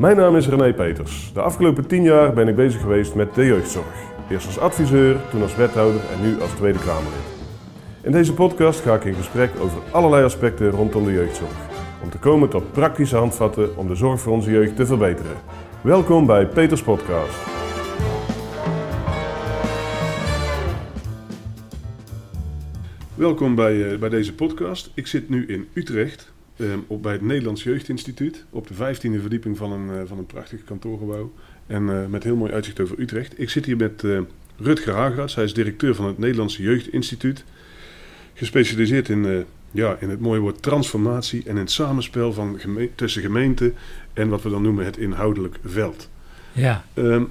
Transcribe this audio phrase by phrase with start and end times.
[0.00, 1.30] Mijn naam is René Peters.
[1.32, 3.94] De afgelopen tien jaar ben ik bezig geweest met de jeugdzorg.
[4.30, 7.26] Eerst als adviseur, toen als wethouder en nu als Tweede Kamerlid.
[8.02, 11.68] In deze podcast ga ik in gesprek over allerlei aspecten rondom de jeugdzorg.
[12.02, 15.36] Om te komen tot praktische handvatten om de zorg voor onze jeugd te verbeteren.
[15.80, 17.38] Welkom bij Peters Podcast.
[23.14, 24.90] Welkom bij, uh, bij deze podcast.
[24.94, 29.56] Ik zit nu in Utrecht uh, op, bij het Nederlands Jeugdinstituut op de 15e verdieping
[29.56, 31.32] van een, uh, van een prachtig kantoorgebouw.
[31.66, 33.40] En met heel mooi uitzicht over Utrecht.
[33.40, 34.04] Ik zit hier met
[34.56, 35.34] Rutger Hagrats.
[35.34, 37.44] Hij is directeur van het Nederlands Jeugdinstituut.
[38.34, 43.22] Gespecialiseerd in, ja, in het mooie woord transformatie en in het samenspel van geme tussen
[43.22, 43.74] gemeenten
[44.12, 46.08] en wat we dan noemen het inhoudelijk veld.
[46.52, 46.84] Ja.
[46.94, 47.28] Um,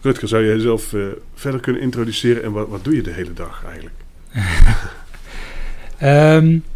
[0.00, 0.94] Rutger, zou je jezelf
[1.34, 3.96] verder kunnen introduceren en wat, wat doe je de hele dag eigenlijk?
[6.02, 6.64] Um,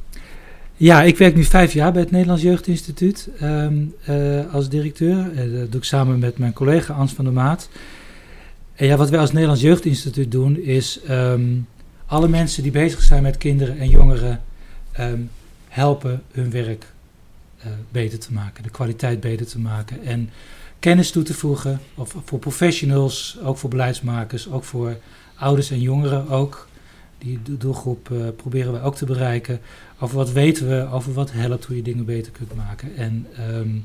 [0.76, 3.94] ja, ik werk nu vijf jaar bij het Nederlands Jeugdinstituut um,
[4.52, 5.32] als directeur.
[5.32, 7.68] Uh, dat doe ik samen met mijn collega Ans van der Maat.
[8.74, 11.66] En ja, wat wij als Nederlands Jeugdinstituut doen is um,
[12.06, 14.40] alle mensen die bezig zijn met kinderen en jongeren
[15.68, 16.86] helpen hun werk
[17.58, 20.30] uh, beter te maken, de kwaliteit beter te maken en
[20.78, 21.80] kennis toe te voegen.
[21.94, 24.96] Of voor professionals, ook voor beleidsmakers, ook voor
[25.34, 26.68] ouders en jongeren ook.
[27.18, 29.60] Die doelgroep uh, proberen we ook te bereiken.
[29.98, 32.96] Over wat weten we, over wat helpt, hoe je dingen beter kunt maken.
[32.96, 33.84] En, um,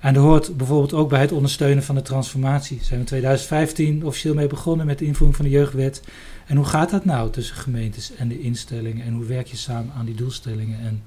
[0.00, 2.76] en er hoort bijvoorbeeld ook bij het ondersteunen van de transformatie.
[2.76, 6.02] Zijn we in 2015 officieel mee begonnen met de invoering van de jeugdwet.
[6.46, 9.04] En hoe gaat dat nou tussen gemeentes en de instellingen?
[9.04, 10.80] En hoe werk je samen aan die doelstellingen?
[10.80, 11.02] En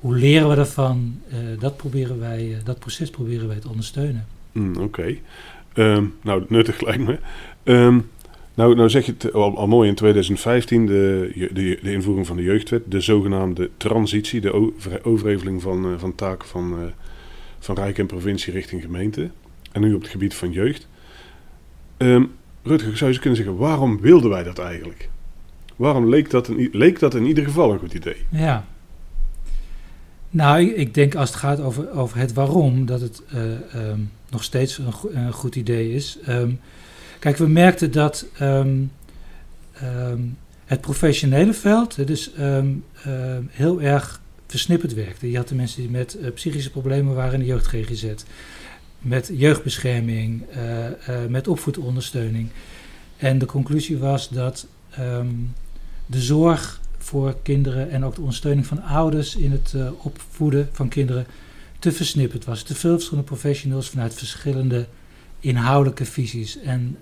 [0.00, 1.20] hoe leren we daarvan?
[1.28, 4.26] Uh, dat, proberen wij, uh, dat proces proberen wij te ondersteunen.
[4.52, 4.82] Mm, Oké.
[4.82, 5.22] Okay.
[5.74, 7.18] Um, nou, nuttig lijkt me.
[7.64, 8.10] Um,
[8.54, 12.42] nou, nou zeg je het al, mooi in 2015, de, de, de, invoering van de
[12.42, 16.86] jeugdwet, de zogenaamde transitie, de overheveling van, uh, van taken van, uh,
[17.58, 19.30] van Rijk en provincie richting gemeente.
[19.72, 20.88] En nu op het gebied van jeugd.
[21.98, 22.32] Um,
[22.62, 25.08] Rutger, zou je kunnen zeggen, waarom wilden wij dat eigenlijk?
[25.76, 28.16] Waarom leek dat, in, leek dat in ieder geval een goed idee?
[28.30, 28.64] Ja.
[30.30, 34.44] Nou, ik, denk als het gaat over, over het waarom, dat het uh, um, nog
[34.44, 34.80] steeds
[35.12, 36.18] een, goed idee is.
[36.28, 36.60] Um,
[37.24, 38.92] Kijk, we merkten dat um,
[39.82, 42.84] um, het professionele veld dus um,
[43.50, 45.30] heel erg versnipperd werkte.
[45.30, 48.06] Je had de mensen die met uh, psychische problemen waren in de jeugd GGZ.
[48.98, 52.48] Met jeugdbescherming, uh, uh, met opvoedondersteuning.
[53.16, 54.66] En de conclusie was dat
[56.06, 61.26] de zorg voor kinderen en ook de ondersteuning van ouders in het opvoeden van kinderen
[61.78, 62.62] te versnipperd was.
[62.62, 64.86] Te veel verschillende professionals vanuit verschillende
[65.40, 66.60] inhoudelijke visies.
[66.60, 66.96] En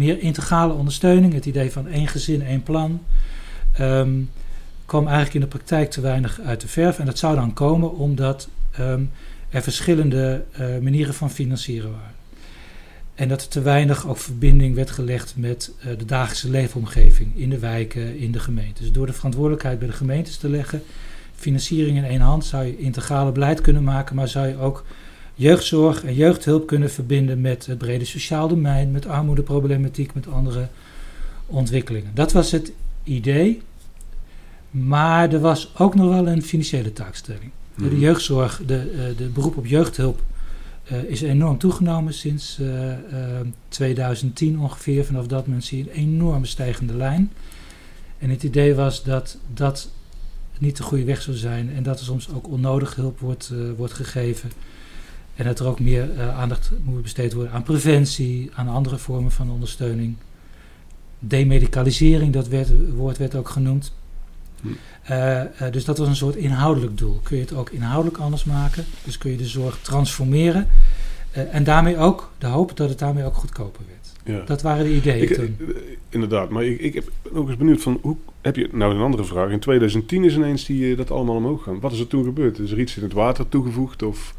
[0.00, 3.02] meer integrale ondersteuning, het idee van één gezin, één plan,
[3.80, 4.30] um,
[4.86, 6.98] kwam eigenlijk in de praktijk te weinig uit de verf.
[6.98, 8.48] En dat zou dan komen omdat
[8.80, 9.10] um,
[9.48, 12.14] er verschillende uh, manieren van financieren waren.
[13.14, 17.50] En dat er te weinig ook verbinding werd gelegd met uh, de dagelijkse leefomgeving in
[17.50, 18.80] de wijken, in de gemeentes.
[18.80, 20.82] Dus door de verantwoordelijkheid bij de gemeentes te leggen,
[21.34, 24.84] financiering in één hand, zou je integrale beleid kunnen maken, maar zou je ook
[25.40, 30.68] jeugdzorg en jeugdhulp kunnen verbinden met het brede sociaal domein, met armoedeproblematiek, met andere
[31.46, 32.10] ontwikkelingen.
[32.14, 32.72] Dat was het
[33.04, 33.62] idee.
[34.70, 37.50] Maar er was ook nog wel een financiële taakstelling.
[37.74, 37.88] Mm.
[37.88, 40.22] De jeugdzorg, de, de beroep op jeugdhulp
[40.92, 42.94] uh, is enorm toegenomen sinds uh, uh,
[43.68, 45.04] 2010 ongeveer.
[45.04, 47.32] Vanaf dat moment zie je een enorme stijgende lijn.
[48.18, 49.90] En het idee was dat dat
[50.58, 53.92] niet de goede weg zou zijn en dat er soms ook onnodig hulp wordt, wordt
[53.92, 54.50] gegeven.
[55.34, 59.30] En dat er ook meer uh, aandacht moet besteed worden aan preventie, aan andere vormen
[59.30, 60.16] van ondersteuning.
[61.18, 63.92] Demedicalisering, dat werd, woord werd ook genoemd.
[64.60, 64.68] Hm.
[65.10, 67.20] Uh, uh, dus dat was een soort inhoudelijk doel.
[67.22, 68.84] Kun je het ook inhoudelijk anders maken?
[69.04, 70.68] Dus kun je de zorg transformeren.
[71.30, 74.00] en daarmee ook de hoop dat het daarmee ook goedkoper werd.
[74.24, 74.44] Ja.
[74.44, 75.56] Dat waren de ideeën ik, toen.
[76.08, 79.24] Inderdaad, maar ik, ik heb ook eens benieuwd van hoe heb je nou een andere
[79.24, 79.50] vraag?
[79.50, 81.80] In 2010 is ineens die, dat allemaal omhoog gaan.
[81.80, 82.58] Wat is er toen gebeurd?
[82.58, 84.34] Is er iets in het water toegevoegd of?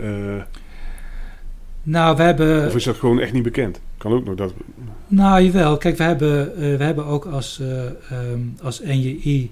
[0.00, 0.42] Uh,
[1.82, 2.66] nou, we hebben...
[2.66, 3.80] Of is dat gewoon echt niet bekend?
[3.96, 4.52] Kan ook nog dat...
[5.06, 5.76] Nou, jawel.
[5.76, 7.84] Kijk, we hebben, uh, we hebben ook als, uh,
[8.32, 9.50] um, als NJI...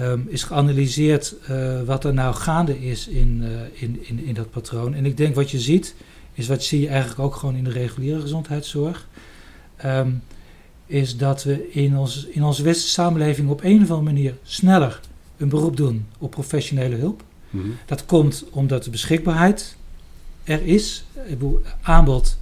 [0.00, 1.34] Um, is geanalyseerd
[1.84, 4.94] wat er nou gaande is in, in, in, in dat patroon.
[4.94, 5.94] En ik denk wat je ziet,
[6.34, 9.08] is wat zie je eigenlijk ook gewoon in de reguliere gezondheidszorg...
[9.84, 10.22] Um,
[10.90, 15.00] is dat we in, ons, in onze westerse samenleving op een of andere manier sneller
[15.36, 17.22] een beroep doen op professionele hulp.
[17.50, 17.76] -hmm.
[17.86, 19.76] Dat komt omdat de beschikbaarheid
[20.44, 21.04] er is.
[21.82, 22.38] Aanbod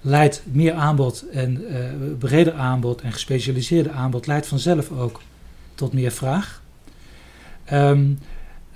[0.00, 1.76] leidt meer aanbod en uh,
[2.18, 5.20] breder aanbod en gespecialiseerde aanbod leidt vanzelf ook
[5.74, 6.62] tot meer vraag.
[7.72, 8.18] Um,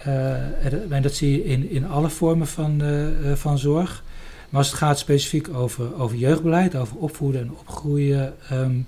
[0.07, 4.05] Uh, en dat zie je in, in alle vormen van, uh, van zorg.
[4.49, 8.87] Maar als het gaat specifiek over, over jeugdbeleid, over opvoeden en opgroeien, um,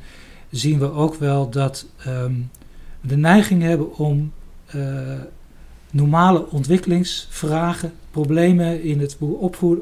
[0.51, 2.51] zien we ook wel dat um,
[3.01, 4.33] we de neiging hebben om
[5.95, 9.17] normale ontwikkelingsvragen, problemen in het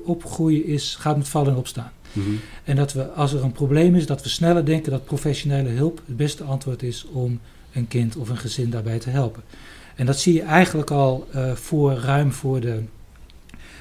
[0.05, 1.93] opgroeien is, gaat met vallen en opstaan.
[2.13, 2.41] Mm -hmm.
[2.65, 6.03] En dat we, als er een probleem is, dat we sneller denken dat professionele hulp
[6.07, 7.41] het beste antwoord is om
[7.73, 9.43] een kind of een gezin daarbij te helpen.
[9.95, 12.83] En dat zie je eigenlijk al uh, voor, ruim voor de,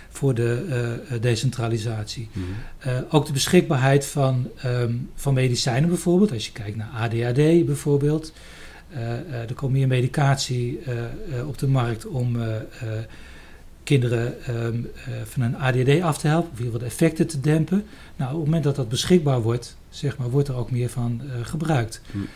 [0.10, 0.66] voor de
[1.12, 2.30] uh, decentralisatie.
[2.34, 2.92] Mm -hmm.
[2.92, 6.32] uh, ook de beschikbaarheid van, um, van medicijnen bijvoorbeeld.
[6.32, 8.34] Als je kijkt naar ADHD bijvoorbeeld.
[9.48, 10.80] Er komt meer medicatie
[11.48, 12.38] op de markt om
[13.84, 14.88] kinderen um,
[15.24, 16.52] van een ADHD af te helpen.
[16.52, 17.84] Of in ieder geval de effecten te dempen.
[18.16, 21.22] Nou, op het moment dat dat beschikbaar wordt, zeg maar, wordt er ook meer van
[21.44, 22.02] gebruikt.
[22.12, 22.28] Mm.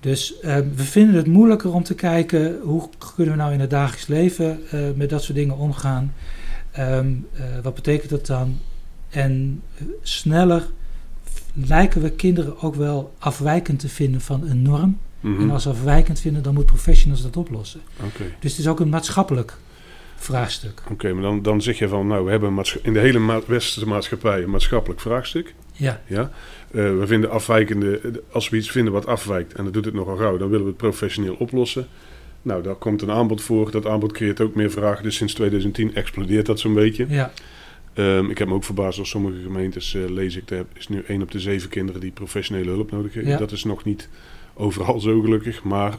[0.00, 3.70] Dus uh, we vinden het moeilijker om te kijken hoe kunnen we nou in het
[3.70, 6.14] dagelijks leven uh, met dat soort dingen omgaan.
[6.78, 8.58] Um, uh, wat betekent dat dan?
[9.08, 9.62] En
[10.02, 10.70] sneller
[11.54, 14.98] lijken we kinderen ook wel afwijkend te vinden van een norm.
[15.20, 15.42] Mm -hmm.
[15.42, 17.80] En als ze afwijkend vinden, dan moeten professionals dat oplossen.
[17.96, 18.34] Okay.
[18.40, 19.56] Dus het is ook een maatschappelijk
[20.16, 20.80] vraagstuk.
[20.82, 23.40] Oké, okay, maar dan, dan zeg je van, nou, we hebben in de hele ma
[23.46, 25.54] westerse maatschappij een maatschappelijk vraagstuk.
[25.72, 26.00] Ja.
[26.06, 26.30] ja?
[26.70, 30.16] Uh, we vinden afwijkende, als we iets vinden wat afwijkt, en dat doet het nogal
[30.16, 31.86] gauw, dan willen we het professioneel oplossen.
[32.42, 33.70] Nou, daar komt een aanbod voor.
[33.70, 35.02] Dat aanbod creëert ook meer vragen.
[35.02, 37.06] Dus sinds 2010 explodeert dat zo'n beetje.
[37.08, 37.32] Ja.
[37.94, 41.02] Um, ik heb me ook verbaasd als sommige gemeentes, uh, lees ik, er is nu
[41.06, 43.32] één op de zeven kinderen die professionele hulp nodig hebben.
[43.32, 43.38] Ja.
[43.38, 44.08] Dat is nog niet
[44.60, 45.98] overal zo gelukkig, maar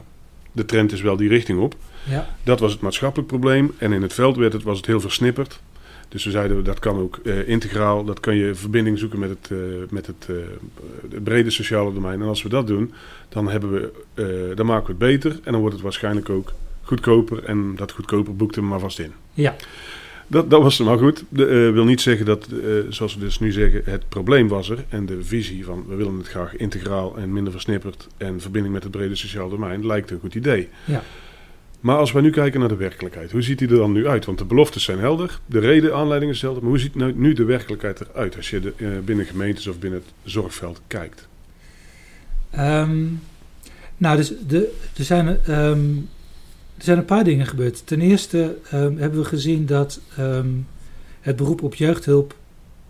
[0.51, 1.75] de trend is wel die richting op.
[2.09, 2.35] Ja.
[2.43, 3.73] Dat was het maatschappelijk probleem.
[3.77, 5.59] En in het veld werd het, was het heel versnipperd.
[6.09, 9.49] Dus we zeiden dat kan ook uh, integraal, dat kan je verbinding zoeken met het,
[9.51, 9.59] uh,
[9.89, 10.35] met het, uh,
[11.11, 12.21] het brede sociale domein.
[12.21, 12.93] En als we dat doen,
[13.29, 17.43] dan, hebben we, dan maken we het beter en dan wordt het waarschijnlijk ook goedkoper.
[17.43, 19.13] En dat goedkoper boekt hem maar vast in.
[19.33, 19.55] Ja.
[20.31, 21.23] Dat, dat was maar goed.
[21.29, 22.47] Dat wil niet zeggen dat,
[22.89, 24.83] zoals we dus nu zeggen, het probleem was er.
[24.89, 28.83] En de visie van we willen het graag integraal en minder versnipperd en verbinding met
[28.83, 30.69] het brede sociale domein lijkt een goed idee.
[30.85, 31.03] Ja.
[31.79, 34.25] Maar als we nu kijken naar de werkelijkheid, hoe ziet die er dan nu uit?
[34.25, 36.61] Want de beloftes zijn helder, de reden, aanleiding is helder.
[36.61, 39.79] Maar hoe ziet nou nu de werkelijkheid eruit als je de, uh, binnen gemeentes of
[39.79, 41.27] binnen het zorgveld kijkt?
[42.59, 43.21] Um,
[43.97, 46.09] nou, dus de, er, zijn, um,
[46.81, 47.81] er zijn een paar dingen gebeurd.
[47.85, 49.99] Ten eerste um, hebben we gezien dat
[51.21, 52.35] het beroep op jeugdhulp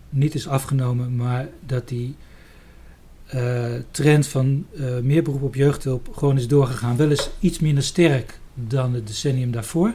[0.08, 2.14] niet is afgenomen, maar dat die
[3.34, 6.96] uh, trend van uh, meer beroep op jeugdhulp gewoon is doorgegaan.
[6.96, 9.94] Wel eens iets minder sterk dan het decennium daarvoor.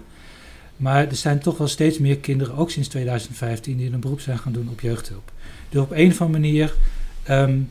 [0.75, 4.39] Maar er zijn toch wel steeds meer kinderen, ook sinds 2015, die een beroep zijn
[4.39, 5.31] gaan doen op jeugdhulp.
[5.69, 6.75] Dus op een of andere manier
[7.29, 7.69] um,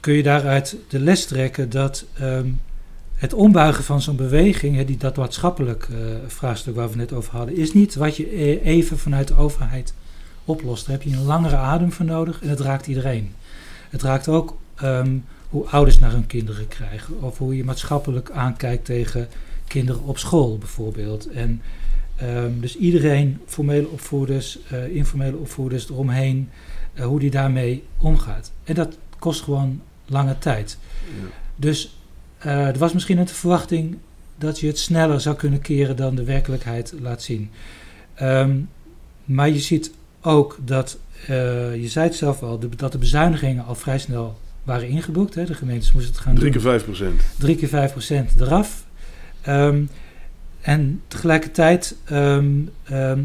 [0.00, 2.04] kun je daaruit de les trekken dat
[3.14, 5.96] het ombuigen van zo'n beweging, die, dat maatschappelijk uh,
[6.26, 9.94] vraagstuk waar we net over hadden, is niet wat je even vanuit de overheid
[10.44, 10.86] oplost.
[10.86, 13.32] Daar heb je een langere adem voor nodig en het raakt iedereen.
[13.90, 18.84] Het raakt ook um, hoe ouders naar hun kinderen krijgen, of hoe je maatschappelijk aankijkt
[18.84, 19.28] tegen
[19.66, 21.30] kinderen op school bijvoorbeeld.
[21.30, 21.62] En
[22.22, 26.50] um, dus iedereen, formele opvoeders, uh, informele opvoeders eromheen,
[26.94, 28.52] uh, hoe die daarmee omgaat.
[28.64, 30.78] En dat kost gewoon lange tijd.
[31.04, 31.26] Ja.
[31.56, 31.96] Dus
[32.46, 33.98] uh, er was misschien een verwachting
[34.36, 37.50] dat je het sneller zou kunnen keren dan de werkelijkheid laat zien.
[38.22, 38.68] Um,
[39.24, 43.74] maar je ziet ook dat, je zei het zelf al, de, dat de bezuinigingen al
[43.74, 45.34] vrij snel waren ingeboekt.
[45.34, 45.44] Hè.
[45.44, 46.62] De gemeentes moesten het gaan Drie doen.
[46.62, 47.20] keer 5 procent.
[47.38, 48.84] Drie keer 5 procent eraf.
[49.48, 49.88] Um,
[50.60, 52.70] en tegelijkertijd um,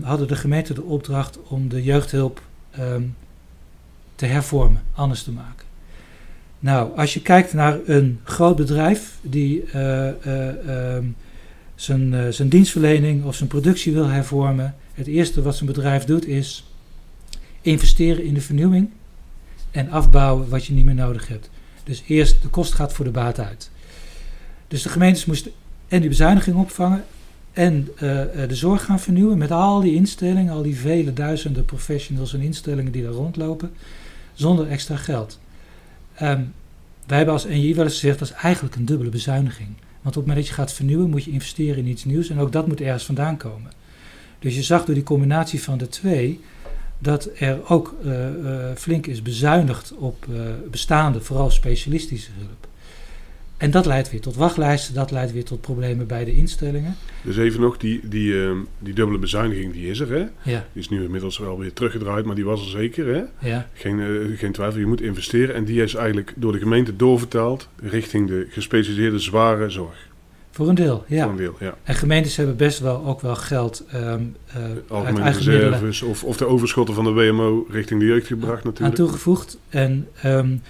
[0.02, 2.42] hadden de gemeenten de opdracht om de jeugdhulp
[4.16, 5.69] te hervormen, anders te maken.
[6.60, 10.98] Nou, als je kijkt naar een groot bedrijf die uh, uh,
[11.76, 16.28] zijn, uh, zijn dienstverlening of zijn productie wil hervormen, het eerste wat zijn bedrijf doet
[16.28, 16.64] is
[17.62, 18.90] investeren in de vernieuwing
[19.72, 21.50] en afbouwen wat je niet meer nodig hebt.
[21.84, 23.70] Dus eerst de kost gaat voor de baat uit.
[24.68, 25.52] Dus de gemeentes moesten
[25.88, 27.04] en die bezuiniging opvangen
[27.54, 27.88] en
[28.48, 32.92] de zorg gaan vernieuwen met al die instellingen, al die vele duizenden professionals en instellingen
[32.92, 33.72] die daar rondlopen,
[34.34, 35.40] zonder extra geld.
[36.22, 36.54] Um,
[37.08, 39.70] wij hebben als NJ wel eens gezegd dat is eigenlijk een dubbele bezuiniging.
[40.02, 42.40] Want op het moment dat je gaat vernieuwen moet je investeren in iets nieuws en
[42.40, 43.72] ook dat moet ergens vandaan komen.
[44.40, 46.40] Dus je zag door die combinatie van de twee
[47.00, 52.68] dat er ook uh, uh, flink is bezuinigd op uh, bestaande, vooral specialistische hulp.
[53.60, 56.96] En dat leidt weer tot wachtlijsten, dat leidt weer tot problemen bij de instellingen.
[57.22, 60.52] Dus even nog, die, die, uh, die dubbele bezuiniging die is er, hè?
[60.52, 60.66] Ja.
[60.74, 63.50] Die is nu inmiddels wel weer teruggedraaid, maar die was er zeker, hè?
[63.50, 63.70] Ja.
[63.74, 65.56] Geen, uh, geen twijfel, je moet investeren.
[65.56, 70.08] En die is eigenlijk door de gemeente doorvertaald richting de gespecialiseerde zware zorg.
[70.52, 71.22] Voor een deel, ja.
[71.22, 71.76] Voor een deel, ja.
[71.84, 76.46] En gemeentes hebben best wel ook wel geld um, uh, Algemene reserves of, of de
[76.46, 79.00] overschotten van de WMO richting de jeugd gebracht natuurlijk.
[79.00, 79.58] Aan toegevoegd.
[79.70, 80.62] En um,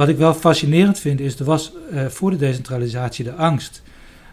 [0.00, 3.82] wat ik wel fascinerend vind is, er was uh, voor de decentralisatie de angst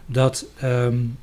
[0.06, 1.18] dat, um,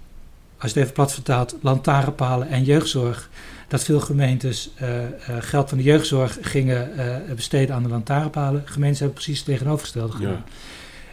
[0.58, 3.30] als je het even plat vertaalt, lantaarnpalen en jeugdzorg,
[3.68, 5.06] dat veel gemeentes uh, uh,
[5.40, 6.92] geld van de jeugdzorg gingen
[7.36, 8.62] besteden aan de lantaarnpalen.
[8.66, 10.32] Gemeentes hebben precies het tegenovergestelde gedaan.
[10.32, 10.44] Ja.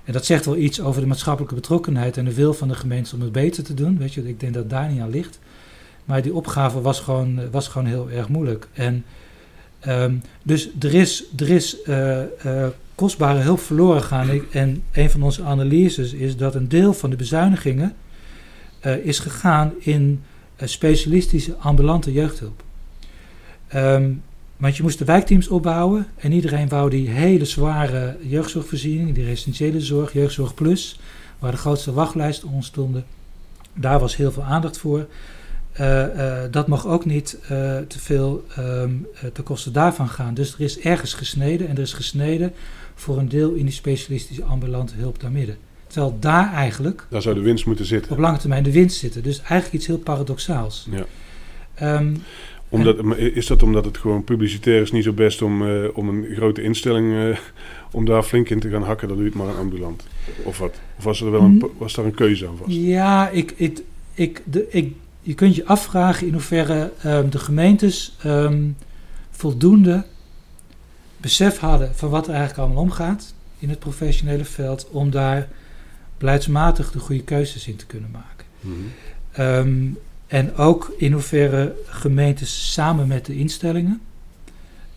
[0.04, 3.14] En dat zegt wel iets over de maatschappelijke betrokkenheid en de wil van de gemeente
[3.14, 3.98] om het beter te doen.
[3.98, 5.38] Weet je, ik denk dat daar niet aan ligt.
[6.04, 8.68] Maar die opgave was gewoon, was gewoon heel erg moeilijk.
[8.72, 9.04] En
[9.88, 12.66] um, dus er is, er is uh, uh,
[13.02, 14.28] kostbare hulp verloren gegaan.
[14.50, 17.94] En een van onze analyses is dat een deel van de bezuinigingen
[18.86, 20.22] uh, is gegaan in
[20.56, 22.62] specialistische ambulante jeugdhulp.
[23.74, 24.22] Um,
[24.56, 29.80] want je moest de wijkteams opbouwen en iedereen wou die hele zware jeugdzorgvoorziening, die residentiële
[29.80, 31.00] zorg, jeugdzorg plus,
[31.38, 33.04] waar de grootste wachtlijsten ontstonden.
[33.74, 35.06] Daar was heel veel aandacht voor.
[35.80, 37.48] Uh, uh, dat mag ook niet uh,
[37.78, 40.34] te veel um, ten koste daarvan gaan.
[40.34, 42.52] Dus er is ergens gesneden en er is gesneden
[42.94, 45.56] voor een deel in die specialistische ambulante hulp daar midden.
[45.86, 47.06] Terwijl daar eigenlijk...
[47.08, 48.12] Daar zou de winst moeten zitten.
[48.12, 49.22] Op lange termijn de winst zitten.
[49.22, 50.88] Dus eigenlijk iets heel paradoxaals.
[50.90, 51.06] Ja.
[51.98, 52.22] Um,
[52.68, 56.26] omdat, is dat omdat het gewoon publicitair is niet zo best om, uh, om een
[56.34, 57.36] grote instelling uh,
[57.90, 60.06] om daar flink in te gaan hakken, dan doe je het maar een ambulant?
[60.42, 60.80] Of wat?
[60.98, 62.70] Of was er wel een, was daar een keuze aan vast?
[62.70, 63.82] Ja, ik, ik,
[64.14, 68.76] ik, de, ik, je kunt je afvragen in hoeverre um, de gemeentes um,
[69.30, 70.04] voldoende
[71.16, 75.48] besef hadden van wat er eigenlijk allemaal omgaat in het professionele veld, om daar
[76.18, 78.46] beleidsmatig de goede keuzes in te kunnen maken.
[78.60, 78.74] Mm
[79.32, 79.44] -hmm.
[79.44, 84.00] um, en ook in hoeverre gemeentes samen met de instellingen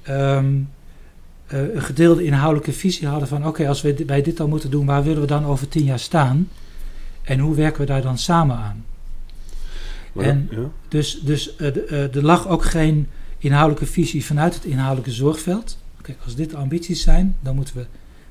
[0.10, 0.70] um,
[1.53, 4.72] uh, een gedeelde inhoudelijke visie hadden van oké, okay, als we bij dit al moeten
[4.72, 6.50] doen, waar willen we dan over tien jaar staan?
[7.24, 8.86] En hoe werken we daar dan samen aan?
[10.15, 10.69] Maar, en ja.
[10.88, 13.07] dus, dus de, uh, er lag ook geen
[13.38, 15.77] inhoudelijke visie vanuit het inhoudelijke zorgveld.
[16.00, 17.86] Okay, als dit de ambities zijn, dan moeten we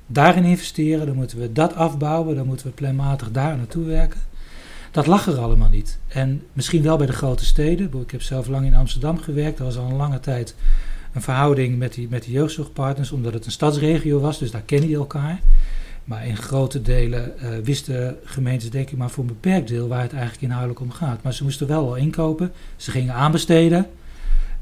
[0.07, 4.21] daarin investeren, dan moeten we dat afbouwen, dan moeten we planmatig daar naartoe werken.
[4.91, 5.99] Dat lag er allemaal niet.
[6.09, 7.91] En misschien wel bij de grote steden.
[8.03, 9.59] Ik heb zelf lang in Amsterdam gewerkt.
[9.59, 10.55] Dat was al een lange tijd
[11.13, 14.89] een verhouding met die, met die jeugdzorgpartners, omdat het een stadsregio was, dus daar kennen
[14.89, 15.41] je elkaar.
[16.05, 20.03] Maar in grote delen uh, wisten gemeentes, denk ik maar voor een beperkt deel, waar
[20.03, 21.23] het eigenlijk inhoudelijk om gaat.
[21.23, 22.53] Maar ze moesten wel al inkopen.
[22.77, 23.87] Ze gingen aanbesteden.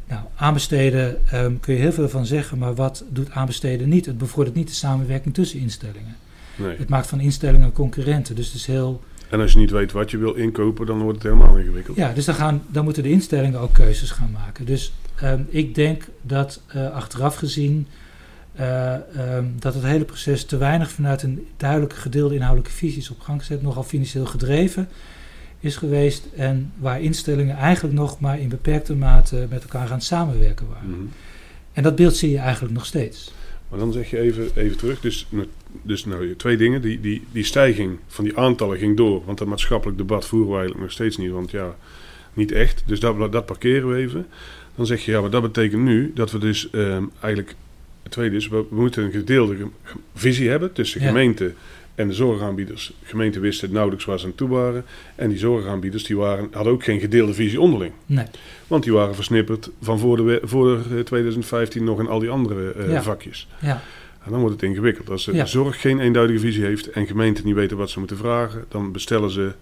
[0.08, 4.06] Nou, aanbesteden um, kun je heel veel van zeggen, maar wat doet aanbesteden niet?
[4.06, 6.16] Het bevordert niet de samenwerking tussen instellingen.
[6.56, 6.76] Nee.
[6.76, 8.34] Het maakt van instellingen concurrenten.
[8.34, 9.00] Dus het is heel
[9.32, 11.96] en als je niet weet wat je wil inkopen, dan wordt het helemaal ingewikkeld.
[11.96, 14.64] Ja, dus dan, gaan, dan moeten de instellingen ook keuzes gaan maken.
[14.64, 17.86] Dus um, ik denk dat uh, achteraf gezien
[18.60, 18.94] uh,
[19.36, 23.20] um, dat het hele proces te weinig vanuit een duidelijke gedeelde inhoudelijke visie is op
[23.20, 24.88] gang gezet, nogal financieel gedreven
[25.60, 30.68] is geweest en waar instellingen eigenlijk nog maar in beperkte mate met elkaar gaan samenwerken
[30.68, 30.90] waren.
[30.90, 31.00] Mhm.
[31.72, 33.32] En dat beeld zie je eigenlijk nog steeds.
[33.68, 35.26] Maar dan zeg je even, even terug, dus,
[35.82, 36.82] dus nou, twee dingen.
[36.82, 40.54] Die, die, die stijging van die aantallen ging door, want dat maatschappelijk debat voeren we
[40.54, 41.76] eigenlijk nog steeds niet, want ja,
[42.32, 42.82] niet echt.
[42.86, 44.26] Dus dat, dat parkeren we even.
[44.74, 47.54] Dan zeg je, ja, maar dat betekent nu dat we dus um, eigenlijk,
[48.12, 49.56] tweede is, we, we, moeten een gedeelde
[50.14, 51.06] visie hebben tussen Ja.
[51.06, 51.52] gemeente
[51.94, 52.86] en de zorgaanbieders.
[53.00, 54.84] De gemeente wist het nauwelijks waar ze aan toe waren.
[55.14, 57.92] En die zorgaanbieders die waren, hadden ook geen gedeelde visie onderling.
[58.06, 58.24] Nee.
[58.66, 62.72] Want die waren versnipperd van voor, de, voor eh, 2015 nog in al die andere
[62.72, 63.02] eh, Ja.
[63.02, 63.48] vakjes.
[63.60, 63.82] Ja,
[64.24, 65.10] En dan wordt het ingewikkeld.
[65.10, 65.46] Als de Ja.
[65.46, 69.30] zorg geen eenduidige visie heeft en gemeenten niet weten wat ze moeten vragen, dan bestellen
[69.30, 69.52] ze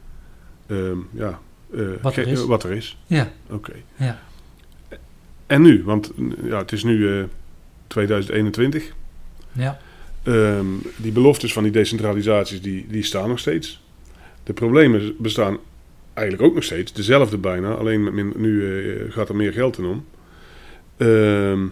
[0.66, 1.40] ehm, ja,
[1.75, 2.45] eh, Wat er is.
[2.45, 2.99] wat er is.
[3.07, 3.73] ja, Oké.
[3.97, 4.21] ja.
[5.47, 5.83] En nu?
[5.85, 6.12] Want
[6.45, 7.25] ja, het is nu eh,
[7.90, 8.92] 2021.
[9.52, 9.78] ja.
[10.23, 10.66] Ehm,
[10.97, 13.82] die beloftes van die decentralisaties, die, die staan nog steeds.
[14.42, 15.59] De problemen bestaan
[16.14, 16.92] eigenlijk ook nog steeds.
[16.92, 20.04] Dezelfde bijna, alleen met min- nu eh, gaat er meer geld in om.
[20.97, 21.66] Ehm,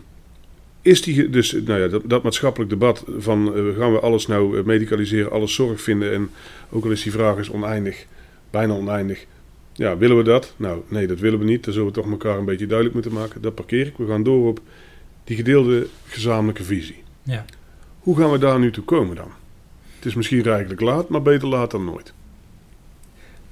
[0.83, 4.59] is die, dus nou ja, dat, dat maatschappelijk debat van eh, gaan we alles nou
[4.59, 6.31] eh, medicaliseren, alles zorg vinden en
[6.71, 8.07] ook al is die vraag is oneindig,
[8.51, 9.27] bijna oneindig.
[9.73, 10.55] Ja, willen we dat?
[10.57, 11.65] Nou, nee, dat willen we niet.
[11.65, 13.41] Dan zullen we toch elkaar een beetje duidelijk moeten maken.
[13.43, 13.97] Dat parkeer ik.
[13.97, 14.61] We gaan door op
[15.29, 17.03] die gedeelde gezamenlijke visie.
[17.23, 17.45] ja.
[17.99, 19.31] Hoe gaan we daar nu toe komen dan?
[19.97, 22.13] Het is misschien rijkelijk laat, maar beter laat dan nooit.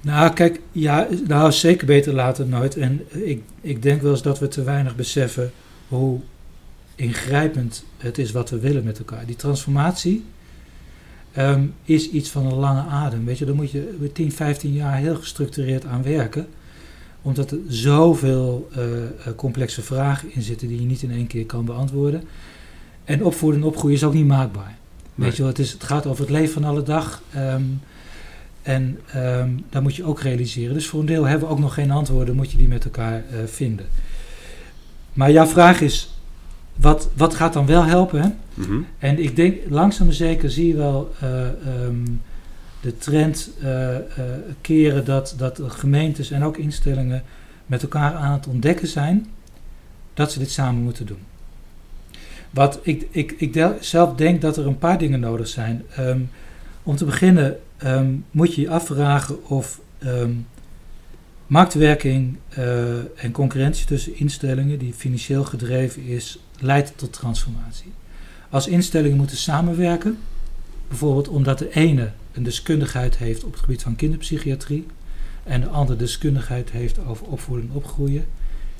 [0.01, 2.77] Nou, kijk, ja, nou, zeker beter later dan nooit.
[2.77, 5.51] En ik, ik denk wel eens dat we te weinig beseffen
[5.87, 6.19] hoe
[6.95, 9.25] ingrijpend het is wat we willen met elkaar.
[9.25, 10.25] Die transformatie
[11.31, 13.25] ehm, is iets van een lange adem.
[13.25, 16.47] Weet je, daar moet je 10, 15 jaar heel gestructureerd aan werken.
[17.27, 18.83] Omdat er zoveel eh,
[19.35, 22.23] complexe vragen in zitten die je niet in één keer kan beantwoorden.
[23.03, 24.77] En opvoeden en opgroeien is ook niet maakbaar.
[25.15, 25.27] Nee.
[25.27, 27.21] Weet je wel, het, is, het gaat over het leven van alle dag.
[27.33, 27.61] ehm,
[28.61, 30.73] En ehm, daar moet je ook realiseren.
[30.73, 33.23] Dus voor een deel hebben we ook nog geen antwoorden, moet je die met elkaar
[33.31, 33.85] eh, vinden.
[35.13, 36.09] Maar jouw vraag is,
[36.75, 38.21] wat, wat gaat dan wel helpen?
[38.21, 38.29] Hè?
[38.53, 38.77] Mhm.
[38.99, 42.03] En ik denk, langzaam maar zeker zie je wel eh, ehm,
[42.81, 44.03] de trend eh, eh,
[44.61, 47.23] keren dat, dat gemeentes en ook instellingen
[47.65, 49.27] met elkaar aan het ontdekken zijn
[50.13, 51.21] dat ze dit samen moeten doen.
[52.49, 55.83] Wat ik, ik, ik zelf denk dat er een paar dingen nodig zijn.
[55.95, 56.21] Ehm,
[56.83, 60.31] om te beginnen ehm, moet je je afvragen of ehm,
[61.47, 67.91] marktwerking eh, en concurrentie tussen instellingen die financieel gedreven is, leidt tot transformatie.
[68.49, 70.17] Als instellingen moeten samenwerken,
[70.87, 74.85] bijvoorbeeld omdat de ene een deskundigheid heeft op het gebied van kinderpsychiatrie
[75.43, 78.25] en de andere deskundigheid heeft over opvoeden en opgroeien,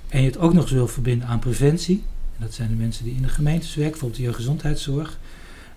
[0.10, 2.04] en je het ook nog eens wil verbinden aan preventie,
[2.38, 5.20] en dat zijn de mensen die in de gemeentes werken, bijvoorbeeld de jeugdgezondheidszorg,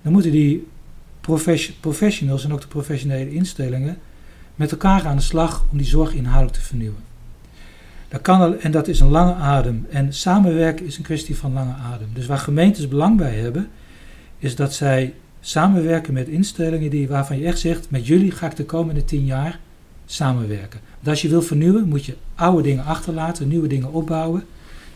[0.03, 0.67] dan moeten die
[1.21, 3.99] profession- professionals en ook de professionele instellingen
[4.55, 7.09] met elkaar aan de slag om die zorg inhoudelijk te vernieuwen.
[8.09, 9.87] Dat kan al, en dat is een lange adem.
[9.91, 12.09] En samenwerken is een kwestie van lange adem.
[12.15, 13.69] Dus waar gemeentes belang bij hebben,
[14.39, 18.57] is dat zij samenwerken met instellingen die, waarvan je echt zegt, met jullie ga ik
[18.57, 19.59] de komende tien jaar
[20.07, 20.81] samenwerken.
[20.95, 24.45] Want als je wil vernieuwen, moet je oude dingen achterlaten, nieuwe dingen opbouwen.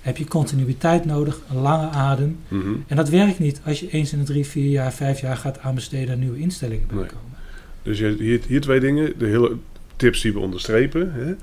[0.00, 2.36] Heb je continuïteit nodig, een lange adem.
[2.48, 2.68] Mhm.
[2.86, 5.58] En dat werkt niet als je eens in de drie, vier jaar, vijf jaar gaat
[5.60, 7.06] aanbesteden aan nieuwe instellingen bij Nee.
[7.06, 7.36] komen.
[7.82, 9.12] Dus je- hier, hier twee dingen.
[9.18, 9.56] De hele
[9.96, 11.12] tips die we onderstrepen.
[11.12, 11.34] Hè.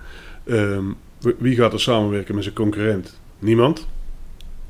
[0.55, 0.85] Ehm,
[1.37, 3.19] wie gaat er samenwerken met zijn concurrent?
[3.39, 3.87] Niemand.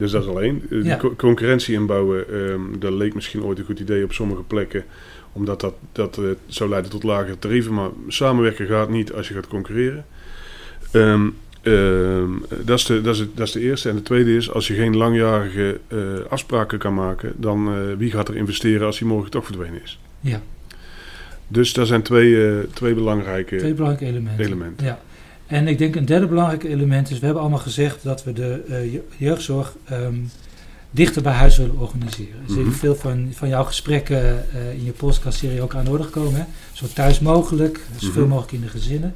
[0.01, 0.63] Dus dat is alleen.
[0.69, 0.99] Eh, Ja.
[1.17, 4.83] concurrentie inbouwen, ehm, dat leek misschien ooit een goed idee op sommige plekken.
[5.33, 7.73] Omdat dat, dat eh, zou leiden tot lagere tarieven.
[7.73, 10.05] Maar samenwerken gaat niet als je gaat concurreren.
[10.91, 11.27] Ehm,
[11.61, 12.29] ehm,
[12.63, 13.89] dat, is de, dat, is het, dat is de eerste.
[13.89, 15.97] En de tweede is, als je geen langjarige eh,
[16.29, 19.99] afspraken kan maken, dan wie gaat er investeren als die morgen toch verdwenen is?
[20.19, 20.41] Ja,
[21.47, 24.45] Dus daar zijn twee, twee belangrijke twee belangrijke elementen.
[24.45, 24.85] elementen.
[24.85, 24.99] Ja.
[25.51, 28.63] En ik denk een derde belangrijk element is, we hebben allemaal gezegd dat we de
[28.69, 30.15] eh, je- jeugdzorg ehm,
[30.91, 32.39] dichter bij huis willen organiseren.
[32.47, 32.71] Er Mhm.
[32.71, 36.35] veel van, van jouw gesprekken eh, in je podcastserie ook aan de orde gekomen.
[36.39, 36.43] Hè?
[36.73, 38.29] Zo thuis mogelijk, zoveel Mhm.
[38.29, 39.15] mogelijk in de gezinnen.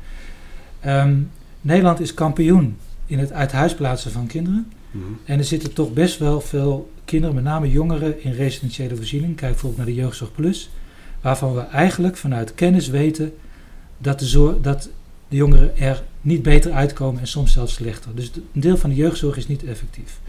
[0.80, 1.16] Ehm,
[1.62, 4.72] Nederland is kampioen in het uit huis plaatsen van kinderen.
[4.92, 5.04] Mhm.
[5.26, 9.36] En er zitten toch best wel veel kinderen, met name jongeren, in residentiële voorziening.
[9.36, 10.70] Kijk bijvoorbeeld naar de Jeugdzorg Plus.
[11.22, 13.34] Waarvan we eigenlijk vanuit kennis weten
[13.98, 14.90] dat de, zorg, dat
[15.28, 18.12] de jongeren er niet beter uitkomen en soms zelfs slechter.
[18.16, 20.20] Dus een deel van de jeugdzorg is niet effectief.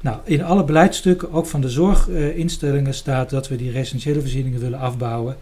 [0.00, 4.78] Nou, in alle beleidsstukken, ook van de zorginstellingen, staat dat we die residentiële voorzieningen willen
[4.78, 5.36] afbouwen.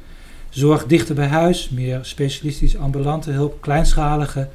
[0.49, 4.49] Zorg dichter bij huis, meer specialistisch ambulante hulp, kleinschalige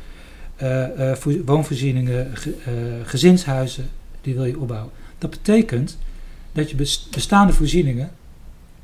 [0.55, 2.71] eh, eh, vo- woonvoorzieningen, ge- eh,
[3.03, 3.89] gezinshuizen,
[4.21, 4.91] die wil je opbouwen.
[5.17, 5.97] Dat betekent
[6.51, 8.11] dat je bes- bestaande voorzieningen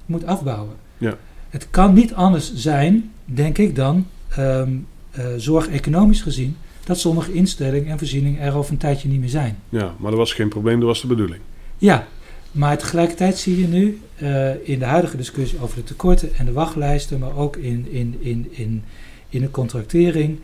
[0.06, 0.76] moet afbouwen.
[0.97, 1.17] Ja.
[1.49, 4.71] Het kan niet anders zijn, denk ik dan, ehm
[5.13, 9.30] eh, zorg economisch gezien, dat sommige instellingen en voorzieningen er over een tijdje niet meer
[9.30, 9.58] zijn.
[9.69, 11.41] Ja, maar dat was geen probleem, dat was de bedoeling.
[11.78, 12.08] Ja,
[12.52, 16.52] maar tegelijkertijd zie je nu eh, in de huidige discussie over de tekorten en de
[16.52, 18.84] wachtlijsten, maar ook in, in, in, in,
[19.30, 20.39] in de contractering,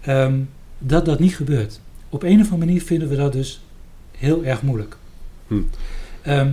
[0.00, 0.40] ehm,
[0.78, 1.80] dat dat niet gebeurt.
[2.08, 3.62] Op een of andere manier vinden we dat dus
[4.18, 4.96] heel erg moeilijk.
[5.46, 5.54] Hm.
[6.22, 6.50] Ehm,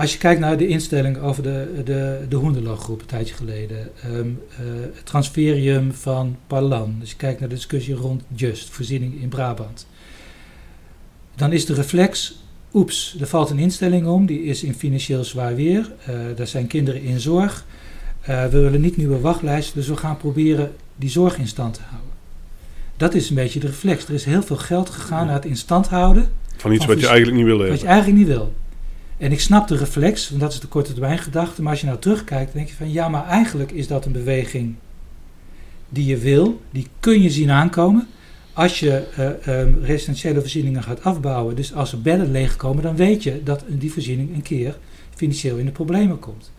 [0.00, 4.14] als je kijkt naar de instelling over de, de, de Hoenderloo-groep een tijdje geleden, ehm,
[4.16, 4.26] eh,
[4.94, 9.86] het transferium van Parlan, als je kijkt naar de discussie rond Just, voorziening in Brabant,
[11.36, 12.38] dan is de reflex
[12.72, 15.92] oeps, er valt een instelling om, die is in financieel zwaar weer.
[16.04, 17.66] Eh er zijn kinderen in zorg.
[18.20, 21.80] Eh, we willen niet nieuwe wachtlijsten, dus we gaan proberen die zorg in stand te
[21.88, 22.10] houden.
[22.96, 24.04] Dat is een beetje de reflex.
[24.04, 27.02] Er is heel veel geld gegaan naar het in stand houden, Van iets Van wat
[27.02, 27.78] je eigenlijk niet wat hebben.
[27.78, 28.52] je eigenlijk niet wil.
[29.20, 31.62] En ik snap de reflex, want dat is de korte termijn gedachte.
[31.62, 34.74] Maar als je nou terugkijkt, denk je van ja, maar eigenlijk is dat een beweging
[35.88, 36.60] die je wil.
[36.70, 38.06] Die kun je zien aankomen.
[38.52, 43.22] Als je eh, ehm, residentiële voorzieningen gaat afbouwen, dus als er bedden leegkomen, dan weet
[43.22, 44.78] je dat die voorziening een keer
[45.14, 46.50] financieel in de problemen komt.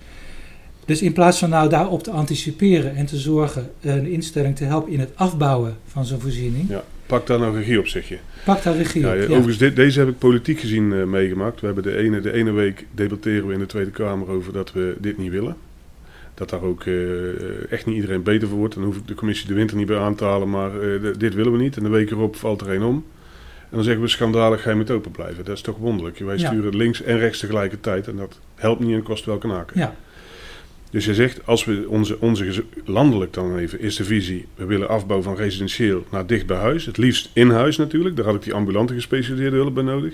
[0.86, 4.92] Dus in plaats van nou daarop te anticiperen en te zorgen een instelling te helpen
[4.92, 6.84] in het afbouwen van zo'n voorziening, Ja.
[7.18, 8.18] Pak daar nou regie op, zeg je.
[8.46, 9.18] pak daar regie Ja, op.
[9.18, 9.24] ja.
[9.24, 11.60] Overigens, dit- deze heb ik politiek gezien eh, meegemaakt.
[11.60, 14.72] We hebben de ene, de ene week debatteren we in de Tweede Kamer over dat
[14.74, 15.56] we dit niet willen.
[16.34, 18.74] Dat daar ook eh, echt niet iedereen beter voor wordt.
[18.74, 21.34] Dan hoef ik de commissie de winter niet bij aan te halen, maar eh, dit
[21.34, 21.78] willen we niet.
[21.78, 23.06] En de week erop valt er een om.
[23.70, 25.46] En dan zeggen we schandalig, ga je met open blijven.
[25.46, 26.20] Dat is toch wonderlijk.
[26.20, 26.48] Wij Ja.
[26.48, 29.80] sturen links en rechts tegelijkertijd en dat helpt niet en kost welke naken.
[29.80, 29.96] Ja.
[30.92, 34.88] Dus je zegt, als we onze, onze landelijk dan even, is de visie, we willen
[34.90, 36.86] afbouw van residentieel naar dicht bij huis.
[36.86, 40.14] Het liefst in huis natuurlijk, daar had ik die ambulante gespecialiseerde hulp bij nodig.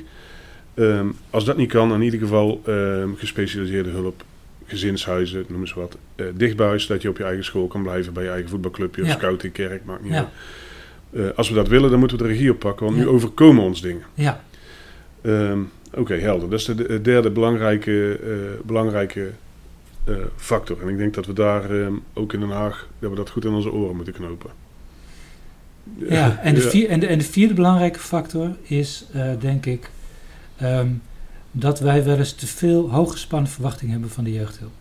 [0.74, 4.24] Ehm, als dat niet kan, in ieder geval ehm, gespecialiseerde hulp
[4.66, 7.82] gezinshuizen, noem eens wat, eh, dicht bij huis, dat je op je eigen school kan
[7.84, 9.14] blijven, bij je eigen voetbalclubje of Ja.
[9.14, 10.18] scouting, kerk, maakt niet Ja.
[10.18, 10.28] uit.
[11.32, 13.04] Eh, als we dat willen, dan moeten we de regie oppakken, want Ja.
[13.04, 14.04] nu overkomen ons dingen.
[14.14, 14.44] Ja,
[15.22, 15.60] Ehm,
[15.94, 16.50] Oké, helder.
[16.50, 18.30] Dat is de de derde belangrijke, eh,
[18.66, 19.30] belangrijke
[20.36, 20.82] factor.
[20.82, 23.46] En ik denk dat we daar ehm, ook in Den Haag, dat we dat goed
[23.46, 24.50] in onze oren moeten knopen.
[26.10, 26.40] ja.
[26.40, 29.90] En, de vier, en, de, en de vierde belangrijke factor is, eh, denk ik,
[30.58, 30.90] ehm,
[31.52, 34.72] dat wij wel eens te veel hooggespannen verwachtingen hebben van de jeugdhulp.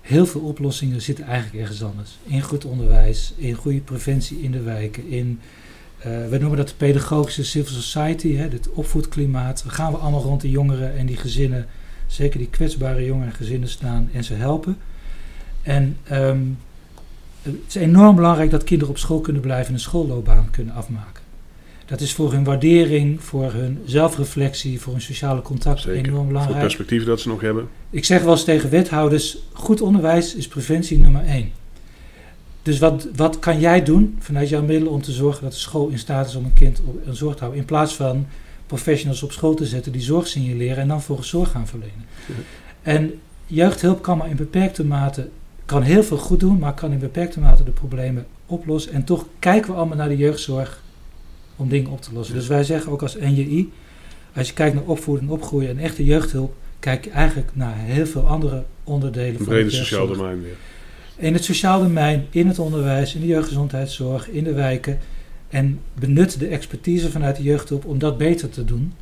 [0.00, 2.18] Heel veel oplossingen zitten eigenlijk ergens anders.
[2.24, 5.40] In goed onderwijs, in goede preventie in de wijken, in,
[5.98, 9.62] eh we noemen dat de pedagogische civil society, hè, het opvoedklimaat.
[9.62, 11.66] Dan gaan we allemaal rond de jongeren en die gezinnen,
[12.12, 14.76] zeker die kwetsbare jongeren en gezinnen staan en ze helpen.
[15.62, 16.40] En ehm,
[17.42, 21.22] het is enorm belangrijk dat kinderen op school kunnen blijven en een schoolloopbaan kunnen afmaken.
[21.86, 25.98] Dat is voor hun waardering, voor hun zelfreflectie, voor hun sociale contact Zeker.
[25.98, 26.60] enorm Voor het belangrijk.
[26.60, 27.68] perspectief dat ze nog hebben.
[27.90, 31.50] Ik zeg wel eens tegen wethouders: goed onderwijs is preventie nummer één.
[32.62, 35.88] Dus wat, wat kan jij doen vanuit jouw middelen om te zorgen dat de school
[35.88, 37.60] in staat is om een kind op een zorg te houden?
[37.60, 38.26] In plaats van
[38.76, 42.04] professionals op school te zetten die zorg signaleren en dan volgens zorg gaan verlenen.
[42.26, 42.34] Ja.
[42.82, 45.28] En jeugdhulp kan maar in beperkte mate,
[45.64, 48.92] kan heel veel goed doen, maar kan in beperkte mate de problemen oplossen.
[48.92, 50.82] En toch kijken we allemaal naar de jeugdzorg
[51.56, 52.34] om dingen op te lossen.
[52.34, 52.40] Ja.
[52.40, 53.72] Dus wij zeggen ook als NJI,
[54.34, 58.06] als je kijkt naar opvoeden en opgroeien en echte jeugdhulp, kijk je eigenlijk naar heel
[58.06, 60.56] veel andere onderdelen Een van brede de sociaal domein weer.
[61.16, 64.98] In het sociaal domein, in het onderwijs, in de jeugdgezondheidszorg, in de wijken.
[65.52, 68.92] En benut de expertise vanuit de jeugdhulp om dat beter te doen.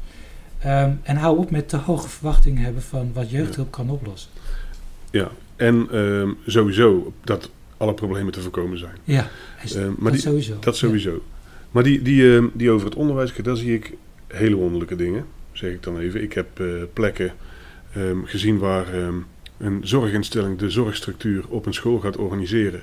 [0.58, 4.30] Ehm, en hou op met te hoge verwachtingen hebben van wat jeugdhulp kan oplossen.
[5.10, 8.94] Ja, en ehm, sowieso dat alle problemen te voorkomen zijn.
[9.04, 9.30] Ja,
[9.62, 10.56] is- Ehm, maar dat die, sowieso.
[10.60, 11.22] dat sowieso.
[11.70, 13.92] Maar die, die, die over het onderwijs, daar zie ik
[14.26, 16.22] hele wonderlijke dingen, zeg ik dan even.
[16.22, 17.32] Ik heb eh, plekken
[18.24, 18.86] gezien waar
[19.58, 22.82] een zorginstelling de zorgstructuur op een school gaat organiseren.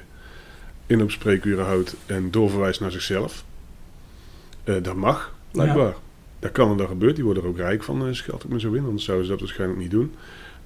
[0.86, 3.46] Inloopspreekuren houdt en doorverwijst naar zichzelf.
[4.68, 5.96] Eh, dat mag, blijkbaar.
[6.40, 7.16] Dat kan en dat gebeurt.
[7.16, 8.86] Die worden er ook rijk van, eh, schat ik me zo in.
[8.86, 10.12] Anders zouden ze dat waarschijnlijk niet doen.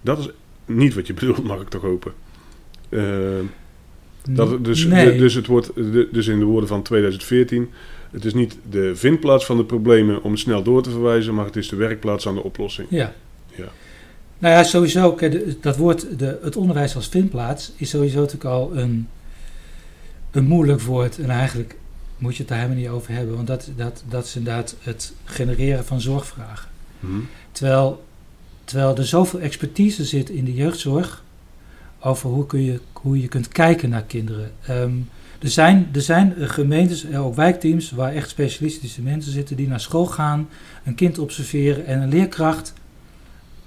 [0.02, 0.30] Dat is
[0.66, 2.14] niet wat je bedoelt, mag ik toch hopen.
[2.90, 3.46] Ehm,
[4.30, 5.18] dat, dus, nee.
[5.18, 5.72] dus, het wordt,
[6.14, 7.70] dus in de woorden van 2014,
[8.12, 11.56] het is niet de vindplaats van de problemen om snel door te verwijzen, maar het
[11.56, 12.88] is de werkplaats aan de oplossing.
[12.90, 13.14] Ja.
[13.56, 13.68] Ja.
[14.38, 15.18] Nou ja, sowieso,
[15.62, 19.08] dat woord, de, het onderwijs als vindplaats, is sowieso natuurlijk al een,
[20.32, 21.20] een moeilijk woord.
[21.20, 21.76] En eigenlijk
[22.21, 25.13] moet je het daar helemaal niet over hebben, want dat, dat, dat is inderdaad het
[25.23, 26.69] genereren van zorgvragen.
[26.99, 27.07] Hm?
[27.51, 28.05] Terwijl,
[28.63, 31.23] terwijl er zoveel expertise zit in de jeugdzorg
[31.99, 34.51] over hoe, kun je, hoe je kunt kijken naar kinderen.
[34.65, 34.93] Ehm,
[35.39, 39.79] er, zijn, er zijn gemeentes, eh, ook wijkteams, waar echt specialistische mensen zitten die naar
[39.79, 40.49] school gaan,
[40.84, 42.73] een kind observeren en een leerkracht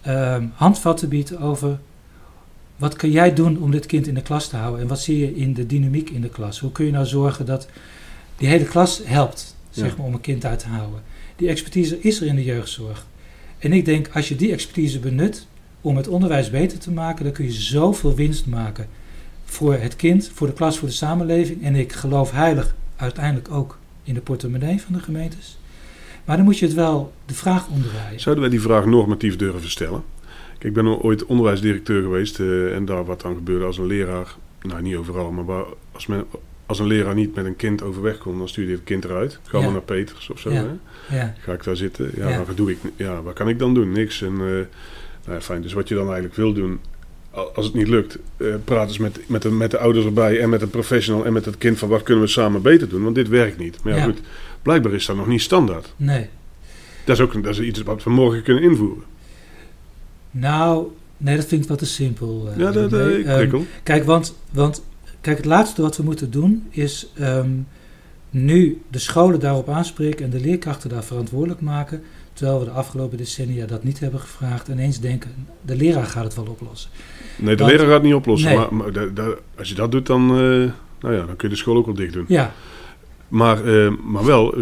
[0.00, 1.78] ehm, handvatten biedt over
[2.76, 5.18] wat kun jij doen om dit kind in de klas te houden en wat zie
[5.18, 6.58] je in de dynamiek in de klas.
[6.60, 7.68] Hoe kun je nou zorgen dat
[8.36, 9.94] die hele klas helpt, zeg Ja.
[9.96, 11.02] maar, om een kind uit te houden.
[11.36, 13.06] Die expertise is er in de jeugdzorg.
[13.58, 15.46] En ik denk, als je die expertise benut
[15.80, 18.88] om het onderwijs beter te maken, dan kun je zoveel winst maken
[19.44, 21.62] voor het kind, voor de klas, voor de samenleving.
[21.62, 25.58] En ik geloof heilig uiteindelijk ook in de portemonnee van de gemeentes.
[26.24, 28.20] Maar dan moet je het wel de vraag omdraaien.
[28.20, 30.02] Zouden wij die vraag normatief durven stellen?
[30.52, 34.34] Kijk, ik ben ooit onderwijsdirecteur geweest eh, en daar wat dan gebeurde als een leraar,
[34.62, 36.24] nou niet overal, maar waar, als, men,
[36.66, 39.38] als een leraar niet met een kind overweg kon, dan stuurde je het kind eruit.
[39.42, 40.50] Ga maar naar Peters of zo.
[40.50, 40.66] Ja.
[41.06, 41.16] Hè?
[41.16, 42.10] Ja, Ga ik daar zitten?
[42.16, 42.78] Ja, wat doe ik?
[42.96, 43.92] Ja, wat kan ik dan doen?
[43.92, 44.22] Niks.
[44.22, 44.66] En, eh, nou
[45.26, 45.62] ja, fijn.
[45.62, 46.80] Dus wat je dan eigenlijk wil doen,
[47.30, 50.40] al- als het niet lukt, eh, praat eens met, met, de, met de ouders erbij
[50.40, 53.02] en met een professional en met het kind van wat kunnen we samen beter doen,
[53.02, 53.78] want dit werkt niet.
[53.82, 54.04] Maar ja, Ja.
[54.04, 54.20] goed,
[54.62, 55.92] blijkbaar is dat nog niet standaard.
[55.96, 56.28] nee.
[57.04, 59.02] Dat is ook dat is iets wat we morgen kunnen invoeren.
[60.30, 62.48] Nou, nee, dat vind ik wat te simpel.
[62.52, 63.64] eh, ja, dat Ehm, prikkel.
[63.82, 64.82] Kijk, want, want
[65.24, 67.50] kijk, het laatste wat we moeten doen is ehm,
[68.30, 72.02] nu de scholen daarop aanspreken en de leerkrachten daar verantwoordelijk maken.
[72.32, 74.68] Terwijl we de afgelopen decennia dat niet hebben gevraagd.
[74.68, 75.30] En eens denken,
[75.62, 76.90] de leraar gaat het wel oplossen.
[77.36, 78.48] nee, de want- leraar gaat het niet oplossen.
[78.48, 78.58] Nee.
[78.58, 80.36] Maar, maar da- da- als je dat doet, dan, eh,
[81.00, 82.24] nou ja, dan kun je de school ook wel dicht doen.
[82.28, 82.52] Ja,
[83.28, 84.54] Maar, eh, maar wel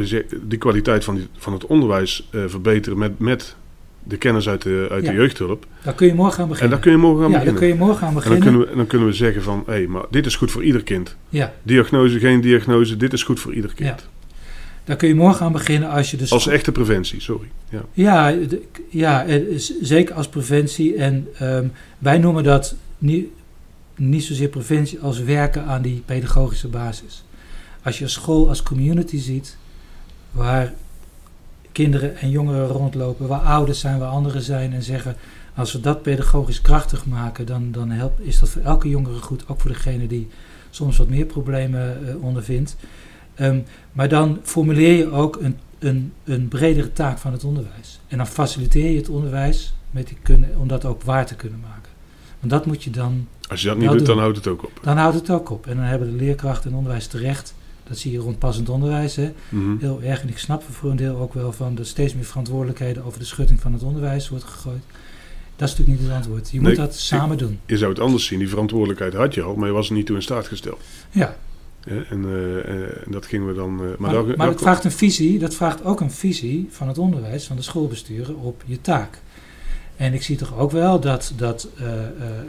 [0.42, 3.56] die kwaliteit van, die, van het onderwijs eh, verbeteren met, met
[4.04, 5.10] de kennis uit de, uit Ja.
[5.10, 5.66] de jeugdhulp.
[5.84, 6.70] daar kun je morgen aan En beginnen.
[6.70, 7.60] daar kun je morgen aan ja, daar beginnen.
[7.76, 8.48] kun je morgen aan En dan beginnen.
[8.52, 11.16] kunnen, we, dan kunnen we zeggen van, hé, maar dit is goed voor ieder kind.
[11.28, 14.06] Ja, Diagnose, geen diagnose, dit is goed voor ieder kind.
[14.84, 17.48] daar kun je morgen aan beginnen als je de Als echte preventie, sorry.
[17.68, 17.82] Ja.
[17.92, 19.42] Ja, de- ja eh,
[19.82, 20.94] zeker als preventie.
[20.96, 21.66] En ehm,
[21.98, 23.26] wij noemen dat niet,
[23.96, 27.24] niet zozeer preventie als werken aan die pedagogische basis.
[27.82, 29.56] Als je school als community ziet,
[30.30, 30.72] waar
[31.72, 35.16] kinderen en jongeren rondlopen, waar ouders zijn, waar anderen zijn en zeggen:
[35.54, 39.48] Als we dat pedagogisch krachtig maken, dan, dan helpt, is dat voor elke jongere goed,
[39.48, 40.28] ook voor degene die
[40.70, 42.76] soms wat meer problemen uh, ondervindt.
[43.34, 43.60] Ehm,
[43.92, 48.00] maar dan formuleer je ook een, een, een bredere taak van het onderwijs.
[48.08, 51.60] En dan faciliteer je het onderwijs met die kunnen, om dat ook waar te kunnen
[51.60, 51.90] maken.
[52.38, 53.28] Want dat moet je dan.
[53.48, 54.80] Als je dat niet doet, dan houdt het ook op.
[54.82, 55.66] Dan houdt het ook op.
[55.66, 57.54] En dan hebben de leerkrachten en onderwijs terecht.
[57.88, 59.16] Dat zie je rond passend onderwijs.
[59.16, 59.32] Hè.
[59.48, 59.76] Mhm.
[59.78, 60.22] Heel erg.
[60.22, 63.24] En ik snap voor een deel ook wel van dat steeds meer verantwoordelijkheden over de
[63.24, 64.82] schutting van het onderwijs wordt gegooid.
[65.56, 66.50] Dat is natuurlijk niet het antwoord.
[66.50, 67.58] Je moet dat samen doen.
[67.66, 68.38] Je zou het anders zien.
[68.38, 70.80] Die verantwoordelijkheid had je al, maar je was er niet toe in staat gesteld.
[71.10, 71.36] Ja.
[71.84, 73.72] ja en, uh, en, dat gingen we dan.
[73.82, 75.38] Uh, maar maar, maar dat vraagt een visie.
[75.38, 79.20] Dat vraagt ook een visie van het onderwijs, van de schoolbesturen op je taak.
[79.96, 81.86] En ik zie toch ook wel dat, dat uh,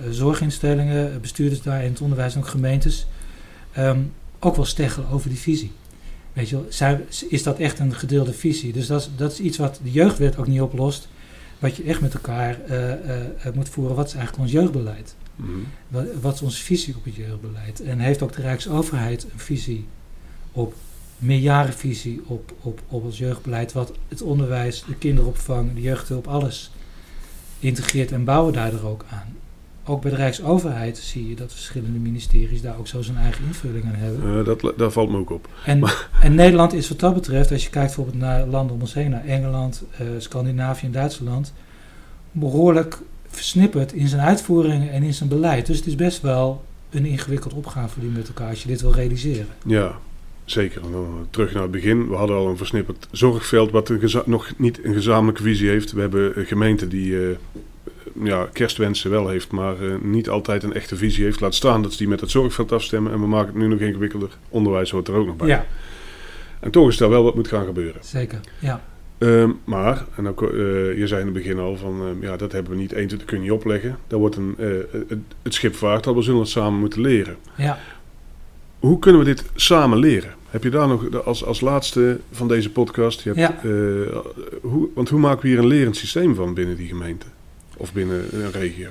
[0.10, 3.08] zorginstellingen, bestuurders daar in het onderwijs en ook gemeentes
[3.78, 4.12] um,
[4.46, 5.72] ook wel steggelen over die visie.
[6.34, 6.96] Weet je wel,
[7.30, 8.74] is dat echt een gedeelde visie?
[8.74, 11.08] Dus dat is, dat is iets wat de jeugdwet ook niet oplost.
[11.60, 13.96] Wat je echt met elkaar uh, moet voeren.
[13.96, 15.16] Wat is eigenlijk ons jeugdbeleid?
[15.36, 15.66] Mm -hmm.
[15.88, 17.82] wat, wat, is onze visie op het jeugdbeleid?
[17.82, 19.88] En heeft ook de Rijksoverheid een visie
[20.52, 20.74] op,
[21.18, 23.72] meerjarenvisie op, op, op ons jeugdbeleid?
[23.72, 26.72] Wat het onderwijs, de kinderopvang, de jeugdhulp, alles
[27.60, 29.36] integreert en bouwen daar er ook aan.
[29.86, 33.86] Ook bij de Rijksoverheid zie je dat verschillende ministeries daar ook zo zijn eigen invulling
[33.86, 34.38] aan hebben.
[34.38, 35.48] Uh, dat, daar valt me ook op.
[35.66, 35.84] En,
[36.22, 39.10] en, Nederland is wat dat betreft, als je kijkt bijvoorbeeld naar landen om ons heen,
[39.10, 41.54] naar Engeland, uh, Scandinavië en Duitsland,
[42.32, 45.66] behoorlijk versnipperd in zijn uitvoeringen en in zijn beleid.
[45.66, 48.94] Dus het is best wel een ingewikkeld opgave die met elkaar als je dit wil
[48.94, 49.48] realiseren.
[49.66, 49.96] Ja,
[50.46, 50.82] Zeker.
[51.30, 52.10] terug naar het begin.
[52.10, 55.92] We hadden al een versnipperd zorgveld wat een nog niet een gezamenlijke visie heeft.
[55.92, 57.36] We hebben een gemeente die uh,
[58.22, 61.40] ja, kerstwensen wel heeft, maar uh, niet altijd een echte visie heeft.
[61.40, 63.12] Laat staan dat ze die met het zorgveld afstemmen.
[63.12, 64.30] En we maken het nu nog ingewikkelder.
[64.50, 65.48] Onderwijs hoort er ook nog bij.
[65.48, 65.66] Ja.
[66.60, 68.02] En toch is er wel wat moet gaan gebeuren.
[68.06, 68.84] Zeker, ja.
[69.18, 70.50] Um, maar, en ook, uh,
[70.98, 73.26] je zei in het begin al van, uh, ja, dat hebben we niet eens, dat
[73.26, 73.98] kun je niet opleggen.
[74.08, 74.56] Daar wordt een,
[75.08, 77.36] het, het schip vaart al, we zullen het samen moeten leren.
[77.58, 77.80] Ja.
[78.80, 80.34] Hoe kunnen we dit samen leren?
[80.50, 83.22] Heb je daar nog als, als laatste van deze podcast?
[83.22, 83.70] Je hebt, ja.
[84.62, 87.26] hoe, want hoe maken we hier een lerend systeem van binnen die gemeente?
[87.84, 88.90] Of binnen een regio?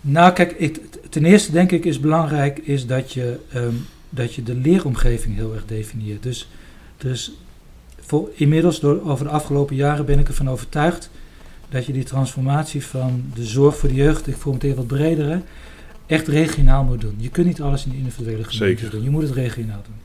[0.00, 4.42] Nou, kijk, ik, ten eerste denk ik is belangrijk is dat je, um, dat je
[4.42, 6.22] de leeromgeving heel erg definieert.
[6.22, 6.48] Dus,
[6.96, 7.32] dus
[8.00, 11.10] voor, inmiddels, door, over de afgelopen jaren, ben ik ervan overtuigd
[11.68, 15.42] dat je die transformatie van de zorg voor de jeugd, ik voel meteen wat bredere,
[16.06, 17.14] echt regionaal moet doen.
[17.16, 19.02] Je kunt niet alles in de individuele gemeente doen.
[19.02, 20.00] Je moet het regionaal doen.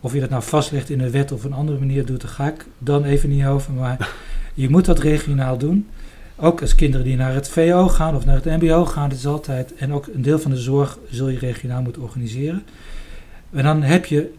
[0.00, 2.48] Of je dat nou vastlegt in een wet of een andere manier doet, daar ga
[2.48, 3.72] ik dan even niet over.
[3.72, 4.14] Maar
[4.54, 5.86] je moet dat regionaal doen.
[6.42, 9.26] Ook als kinderen die naar het VO gaan of naar het MBO gaan, dat is
[9.26, 9.74] altijd.
[9.74, 12.62] En ook een deel van de zorg zul je regionaal moeten organiseren.
[13.50, 14.32] En dan heb je,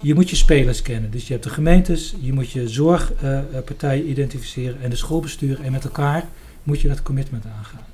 [0.00, 1.10] je moet je spelers kennen.
[1.10, 5.60] Dus je hebt de gemeentes, je moet je zorgpartijen identificeren en de schoolbestuur.
[5.62, 6.24] En met elkaar
[6.62, 7.84] moet je dat commitment aangaan.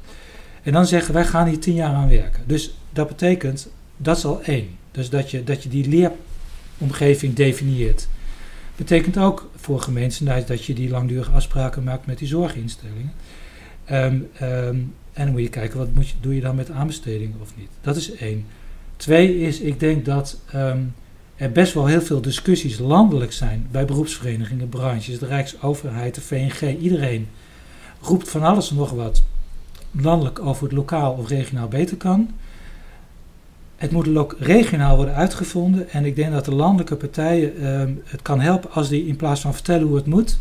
[0.63, 2.43] En dan zeggen wij gaan hier tien jaar aan werken.
[2.47, 4.69] Dus dat betekent, dat is al één.
[4.91, 6.11] Dus dat je, dat je die
[6.79, 8.09] leeromgeving definieert.
[8.83, 13.13] Betekent ook voor gemeentes dat je die langdurige afspraken maakt met die zorginstellingen.
[13.91, 17.37] Um, um, en dan moet je kijken, wat moet je, doe je dan met aanbestedingen
[17.41, 17.69] of niet.
[17.81, 18.47] Dat is één.
[18.97, 20.95] Twee is, ik denk dat um,
[21.37, 26.79] er best wel heel veel discussies landelijk zijn bij beroepsverenigingen, branches, de Rijksoverheid, de VNG,
[26.81, 27.29] iedereen
[28.01, 29.23] roept van alles en nog wat
[29.91, 32.31] landelijk over het lokaal of regionaal beter kan.
[33.83, 35.91] Het moet ook regionaal worden uitgevonden.
[35.91, 39.41] En ik denk dat de landelijke partijen um, het kan helpen als die in plaats
[39.41, 40.39] van vertellen hoe het moet,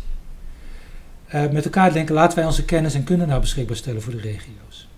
[1.34, 4.20] uh, met elkaar denken: laten wij onze kennis en kunde nou beschikbaar stellen voor de
[4.20, 4.88] regio's.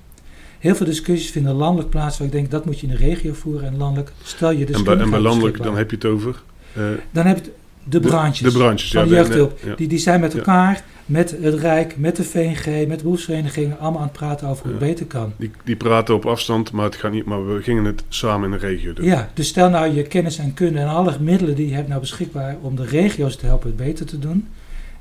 [0.58, 3.32] Heel veel discussies vinden landelijk plaats, waar ik denk dat moet je in de regio
[3.32, 3.66] voeren.
[3.66, 4.76] En landelijk stel je dus.
[4.76, 6.42] En bij, en bij landelijk, dan heb je het over.
[6.78, 7.52] Uh, dan heb je het,
[7.84, 9.58] de branches, de, de branches van ja, de jeugdhulp.
[9.64, 9.74] Ja.
[9.74, 14.00] Die, die zijn met elkaar, met het Rijk, met de VNG, met de beroepsverenigingen, allemaal
[14.00, 15.32] aan het praten over hoe het beter kan.
[15.36, 18.58] Die, die praten op afstand, maar, het gaat niet, maar we gingen het samen in
[18.58, 19.04] de regio doen.
[19.04, 22.00] Ja, dus stel nou je kennis en kunde en alle middelen die je hebt nou
[22.00, 24.48] beschikbaar om de regio's te helpen het beter te doen.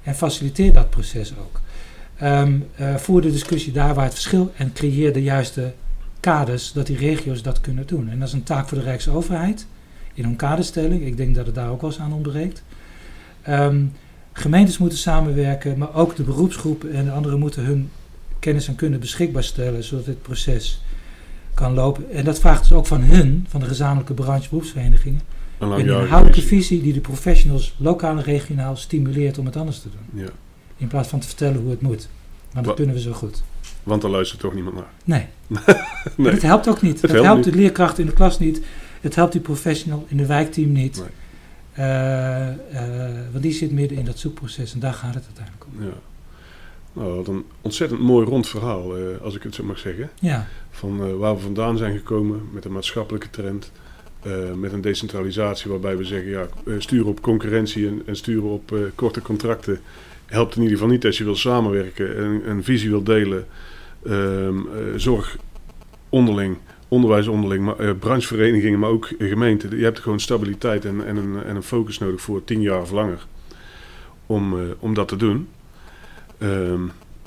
[0.04, 1.62] En faciliteer dat proces ook.
[2.24, 5.74] Um, uh, voer de discussie daar waar het verschil en creëer de juiste
[6.20, 8.10] kaders dat die regio's dat kunnen doen.
[8.10, 9.68] En dat is een taak voor de Rijksoverheid
[10.14, 11.06] in hun kaderstelling.
[11.06, 12.64] Ik denk dat het daar ook wel eens aan ontbreekt.
[13.50, 13.92] Um,
[14.34, 17.90] gemeentes moeten samenwerken, maar ook de beroepsgroepen en de anderen moeten hun
[18.40, 20.82] kennis en kunde beschikbaar stellen, zodat dit proces
[21.54, 22.12] kan lopen.
[22.12, 25.22] En dat vraagt dus ook van hun, van de gezamenlijke branche beroepsverenigingen,
[25.58, 29.90] een, een inhoudelijke visie die de professionals lokaal en regionaal stimuleert om het anders te
[29.90, 30.22] doen.
[30.24, 30.30] Ja.
[30.78, 32.08] In plaats van te vertellen hoe het moet.
[32.52, 33.44] Want dat kunnen we zo goed.
[33.84, 34.92] Want daar luistert toch niemand naar.
[35.04, 35.26] Nee.
[36.18, 36.34] nee.
[36.34, 37.02] Het helpt ook niet.
[37.02, 38.62] Het, helpt, helpt de leerkracht in de klas niet.
[39.02, 40.98] Het helpt die professional in de wijkteam niet.
[40.98, 41.08] Nee.
[41.80, 45.84] Uh, uh, want die zit midden in dat zoekproces en daar gaat het uiteindelijk om.
[45.86, 45.94] Ja.
[46.94, 50.10] Nou, wat een ontzettend mooi rond verhaal, eh, als ik het zo mag zeggen.
[50.20, 53.72] Ja, Van eh, waar we vandaan zijn gekomen met een maatschappelijke trend.
[54.24, 58.50] eh, met een decentralisatie waarbij we zeggen, ja, eh, sturen op concurrentie en, en sturen
[58.50, 59.80] op eh, korte contracten.
[60.26, 63.46] Helpt in ieder geval niet als je wil samenwerken en een visie wil delen.
[64.06, 64.50] Eh,
[64.96, 65.38] zorg
[66.10, 66.58] onderling,
[66.94, 69.78] onderwijs onderling, maar, eh, brancheverenigingen, maar ook gemeenten.
[69.78, 72.92] Je hebt gewoon stabiliteit en, en, een, en een focus nodig voor tien jaar of
[72.92, 73.26] langer
[74.26, 75.48] om, eh, om dat te doen.
[76.38, 76.82] Ehm,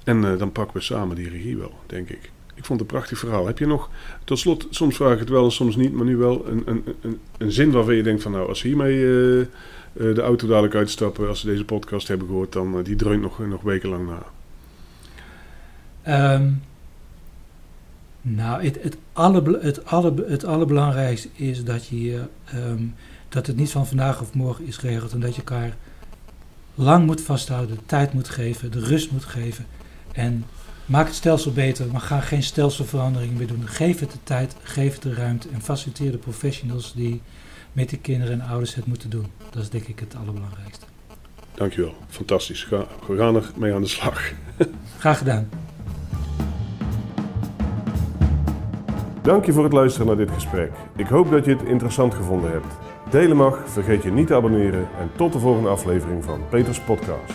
[0.04, 2.30] en eh, dan pakken we samen die regie wel, denk ik.
[2.54, 3.46] Ik vond het een prachtig verhaal.
[3.46, 3.90] Heb je nog,
[4.24, 6.84] tot slot, soms vraag ik het wel en soms niet, maar nu wel een, een,
[7.00, 8.98] een, een zin waarvan je denkt van nou, als ze hiermee
[9.92, 13.62] de auto dadelijk uitstappen, als ze deze podcast hebben gehoord, dan die dreunt nog, nog
[13.62, 14.26] wekenlang na.
[16.34, 16.62] Um,
[18.28, 22.22] nou, het, het, alle, het, alle, het allerbelangrijkste is dat, je,
[22.54, 22.94] um,
[23.28, 25.76] dat het niet van vandaag of morgen is geregeld en dat je elkaar
[26.74, 29.66] lang moet vasthouden, de tijd moet geven, de rust moet geven.
[30.12, 30.44] En
[30.86, 33.68] maak het stelsel beter, maar ga geen stelselverandering meer doen.
[33.68, 37.22] Geef het de tijd, geef het de ruimte en faciliteer de professionals die
[37.72, 39.26] met die kinderen en ouders het moeten doen.
[39.50, 40.86] Dat is denk ik het allerbelangrijkste.
[41.54, 42.64] Dankjewel, fantastisch.
[42.64, 44.32] Ga, we gaan er mee aan de slag.
[44.98, 45.48] Graag gedaan.
[49.26, 50.72] Dank je voor het luisteren naar dit gesprek.
[50.96, 52.66] Ik hoop dat je het interessant gevonden hebt.
[53.10, 57.32] Delen mag, vergeet je niet te abonneren en tot de volgende aflevering van Peters Podcast.